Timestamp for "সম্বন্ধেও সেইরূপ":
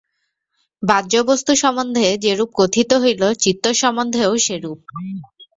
3.81-4.79